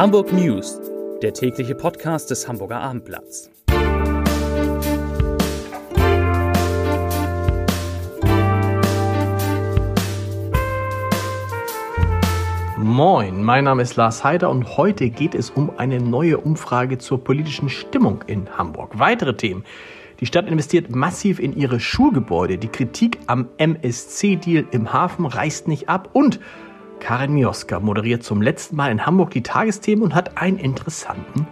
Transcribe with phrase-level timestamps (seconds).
[0.00, 0.80] Hamburg News,
[1.20, 3.50] der tägliche Podcast des Hamburger Abendblatts.
[12.78, 17.22] Moin, mein Name ist Lars Heider und heute geht es um eine neue Umfrage zur
[17.22, 18.98] politischen Stimmung in Hamburg.
[18.98, 19.66] Weitere Themen.
[20.20, 22.56] Die Stadt investiert massiv in ihre Schulgebäude.
[22.56, 26.40] Die Kritik am MSC-Deal im Hafen reißt nicht ab und
[27.00, 31.48] Karin Mioska moderiert zum letzten Mal in Hamburg die Tagesthemen und hat einen interessanten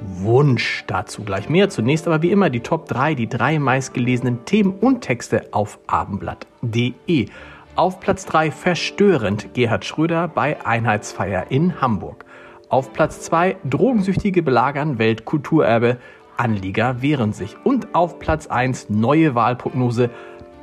[0.00, 0.84] Wunsch.
[0.86, 1.68] Dazu gleich mehr.
[1.68, 7.28] Zunächst aber wie immer die Top 3, die drei meistgelesenen Themen und Texte auf abendblatt.de.
[7.76, 12.24] Auf Platz 3 verstörend Gerhard Schröder bei Einheitsfeier in Hamburg.
[12.68, 15.98] Auf Platz 2 Drogensüchtige belagern Weltkulturerbe.
[16.36, 17.56] Anlieger wehren sich.
[17.64, 20.10] Und auf Platz 1 neue Wahlprognose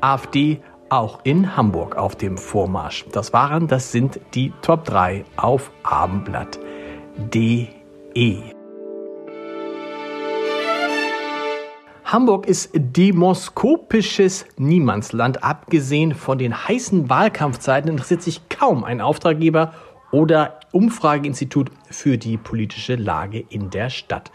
[0.02, 0.60] AfD
[0.94, 3.06] auch in Hamburg auf dem Vormarsch.
[3.12, 8.38] Das waren, das sind die Top 3 auf abendblatt.de.
[12.06, 15.44] Hamburg ist demoskopisches Niemandsland.
[15.44, 19.74] Abgesehen von den heißen Wahlkampfzeiten interessiert sich kaum ein Auftraggeber
[20.12, 24.32] oder Umfrageinstitut für die politische Lage in der Stadt.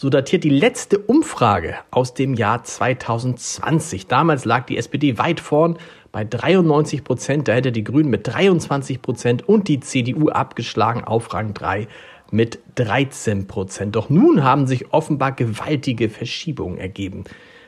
[0.00, 4.06] So datiert die letzte Umfrage aus dem Jahr 2020.
[4.06, 5.76] Damals lag die SPD weit vorn
[6.12, 7.48] bei 93 Prozent.
[7.48, 11.88] Da hätte die Grünen mit 23 Prozent und die CDU abgeschlagen auf Rang 3
[12.30, 13.96] mit 13 Prozent.
[13.96, 17.24] Doch nun haben sich offenbar gewaltige Verschiebungen ergeben.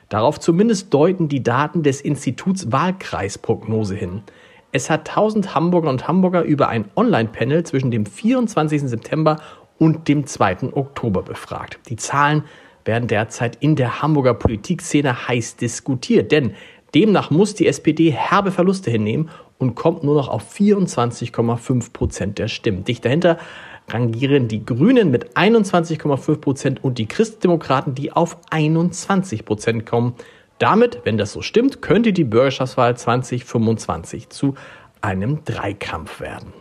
[0.08, 4.22] Darauf zumindest deuten die Daten des Instituts Wahlkreisprognose hin.
[4.70, 8.82] Es hat 1000 Hamburger und Hamburger über ein Online-Panel zwischen dem 24.
[8.82, 9.40] September
[9.80, 10.74] und dem 2.
[10.74, 11.78] Oktober befragt.
[11.88, 12.44] Die Zahlen
[12.84, 16.54] werden derzeit in der Hamburger Politikszene heiß diskutiert, denn
[16.94, 22.48] demnach muss die SPD herbe Verluste hinnehmen und kommt nur noch auf 24,5 Prozent der
[22.48, 22.84] Stimmen.
[22.84, 23.38] Dicht dahinter
[23.88, 30.14] rangieren die Grünen mit 21,5 Prozent und die Christdemokraten, die auf 21 Prozent kommen.
[30.58, 34.54] Damit, wenn das so stimmt, könnte die Bürgerschaftswahl 2025 zu
[35.00, 36.52] einem Dreikampf werden.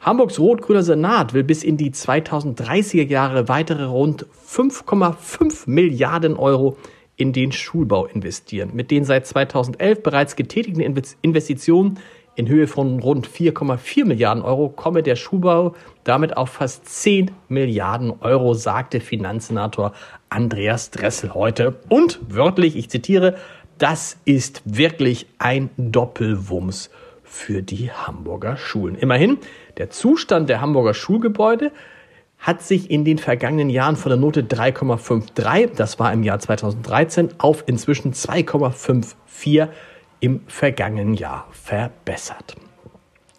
[0.00, 6.76] Hamburgs rot-grüner Senat will bis in die 2030er Jahre weitere rund 5,5 Milliarden Euro
[7.16, 8.70] in den Schulbau investieren.
[8.74, 10.82] Mit den seit 2011 bereits getätigten
[11.22, 11.98] Investitionen
[12.36, 15.74] in Höhe von rund 4,4 Milliarden Euro komme der Schulbau
[16.04, 19.92] damit auf fast 10 Milliarden Euro, sagte Finanzsenator
[20.28, 21.76] Andreas Dressel heute.
[21.88, 23.36] Und wörtlich, ich zitiere,
[23.78, 26.90] das ist wirklich ein Doppelwumms
[27.26, 28.94] für die Hamburger Schulen.
[28.94, 29.38] Immerhin,
[29.76, 31.72] der Zustand der Hamburger Schulgebäude
[32.38, 37.34] hat sich in den vergangenen Jahren von der Note 3,53, das war im Jahr 2013,
[37.38, 39.68] auf inzwischen 2,54
[40.20, 42.56] im vergangenen Jahr verbessert.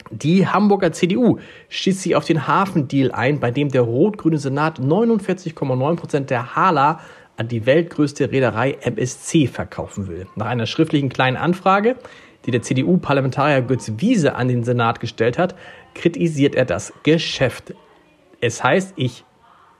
[0.09, 1.39] Die Hamburger CDU
[1.69, 7.01] schießt sich auf den Hafendeal ein, bei dem der rot-grüne Senat 49,9 Prozent der Hala
[7.35, 10.27] an die weltgrößte Reederei MSC verkaufen will.
[10.35, 11.97] Nach einer schriftlichen kleinen Anfrage
[12.47, 15.53] die der CDU-Parlamentarier Götz Wiese an den Senat gestellt hat,
[15.93, 17.75] kritisiert er das Geschäft.
[18.41, 19.23] Es heißt, ich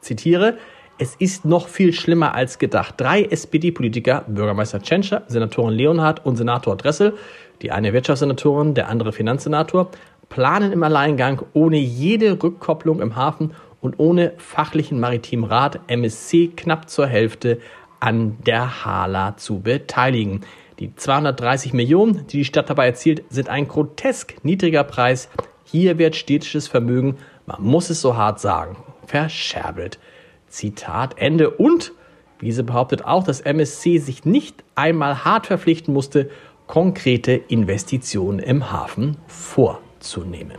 [0.01, 0.57] zitiere,
[0.99, 2.95] es ist noch viel schlimmer als gedacht.
[2.97, 7.13] Drei SPD-Politiker, Bürgermeister Tschentscher, Senatorin Leonhardt und Senator Dressel,
[7.61, 9.89] die eine Wirtschaftssenatorin, der andere Finanzsenator,
[10.29, 16.89] planen im Alleingang ohne jede Rückkopplung im Hafen und ohne fachlichen maritimen Rat MSC knapp
[16.89, 17.59] zur Hälfte
[17.99, 20.41] an der Hala zu beteiligen.
[20.79, 25.29] Die 230 Millionen, die die Stadt dabei erzielt, sind ein grotesk niedriger Preis.
[25.63, 29.99] Hier wird städtisches Vermögen, man muss es so hart sagen, verscherbelt.
[30.47, 31.49] Zitat Ende.
[31.49, 31.93] Und
[32.39, 36.29] Wiese behauptet auch, dass MSC sich nicht einmal hart verpflichten musste,
[36.67, 40.57] konkrete Investitionen im Hafen vorzunehmen.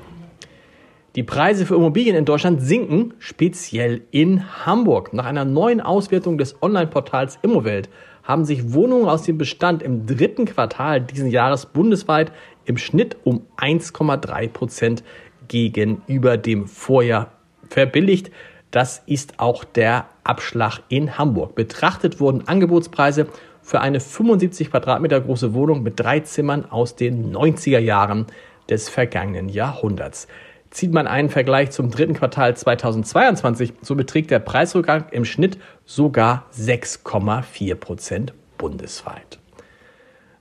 [1.15, 5.13] Die Preise für Immobilien in Deutschland sinken, speziell in Hamburg.
[5.13, 7.89] Nach einer neuen Auswertung des Online-Portals Immowelt
[8.29, 12.31] haben sich Wohnungen aus dem Bestand im dritten Quartal diesen Jahres bundesweit
[12.67, 15.03] im Schnitt um 1,3 Prozent
[15.49, 17.33] gegenüber dem Vorjahr
[17.71, 18.31] verbilligt.
[18.71, 21.55] Das ist auch der Abschlag in Hamburg.
[21.55, 23.29] Betrachtet wurden Angebotspreise
[23.63, 28.27] für eine 75 Quadratmeter große Wohnung mit drei Zimmern aus den 90er Jahren
[28.69, 30.29] des vergangenen Jahrhunderts.
[30.71, 35.59] Zieht man einen Vergleich zum dritten Quartal 2022, so beträgt der Preisrückgang im Schnitt
[35.89, 39.39] sogar 6,4 Prozent bundesweit.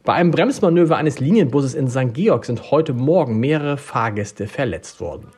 [0.03, 2.13] Bei einem Bremsmanöver eines Linienbusses in St.
[2.13, 5.29] Georg sind heute Morgen mehrere Fahrgäste verletzt worden.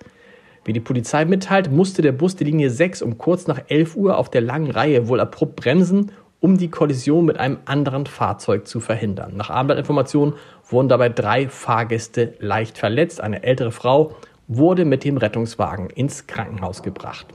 [0.66, 4.18] Wie die Polizei mitteilt, musste der Bus die Linie 6 um kurz nach 11 Uhr
[4.18, 8.80] auf der langen Reihe wohl abrupt bremsen, um die Kollision mit einem anderen Fahrzeug zu
[8.80, 9.38] verhindern.
[9.38, 10.34] Nach Abendblattinformationen
[10.68, 13.22] wurden dabei drei Fahrgäste leicht verletzt.
[13.22, 14.16] Eine ältere Frau
[14.48, 17.28] wurde mit dem Rettungswagen ins Krankenhaus gebracht.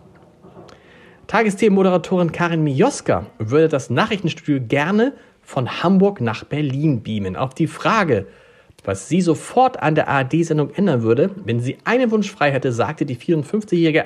[1.27, 7.37] Tagesthemenmoderatorin Karin Mioska würde das Nachrichtenstudio gerne von Hamburg nach Berlin beamen.
[7.37, 8.27] Auf die Frage,
[8.85, 13.07] was sie sofort an der ARD-Sendung ändern würde, wenn sie einen Wunsch frei hätte, sagte
[13.07, 14.05] die 54-Jährige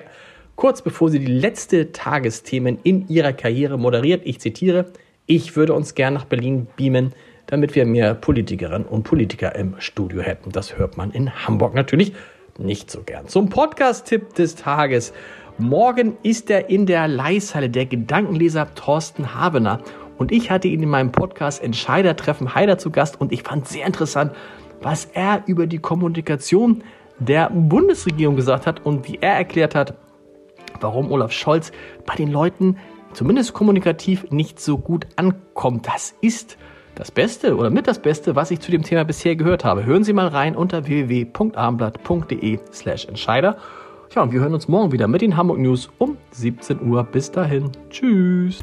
[0.59, 4.87] kurz bevor sie die letzte Tagesthemen in ihrer Karriere moderiert, ich zitiere,
[5.27, 7.13] ich würde uns gern nach Berlin beamen,
[7.47, 10.51] damit wir mehr Politikerinnen und Politiker im Studio hätten.
[10.51, 12.13] Das hört man in Hamburg natürlich
[12.59, 13.29] nicht so gern.
[13.29, 15.13] Zum Podcast-Tipp des Tages.
[15.61, 19.81] Morgen ist er in der Leishalle, der Gedankenleser Thorsten Habener.
[20.17, 23.85] Und ich hatte ihn in meinem Podcast Entscheidertreffen Heider zu Gast und ich fand sehr
[23.85, 24.33] interessant,
[24.81, 26.85] was er über die Kommunikation
[27.19, 29.95] der Bundesregierung gesagt hat und wie er erklärt hat,
[30.81, 31.73] warum Olaf Scholz
[32.07, 32.77] bei den Leuten
[33.13, 35.89] zumindest kommunikativ nicht so gut ankommt.
[35.89, 36.57] Das ist
[36.95, 39.85] das Beste oder mit das Beste, was ich zu dem Thema bisher gehört habe.
[39.85, 43.59] Hören Sie mal rein unter www.abendblatt.de slash Entscheider.
[44.15, 47.05] Ja, und wir hören uns morgen wieder mit den Hamburg News um 17 Uhr.
[47.05, 47.71] Bis dahin.
[47.91, 48.63] Tschüss.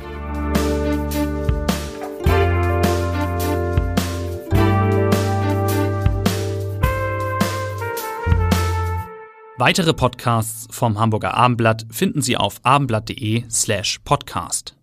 [9.57, 14.75] Weitere Podcasts vom Hamburger Abendblatt finden Sie auf abendblatt.de slash podcast.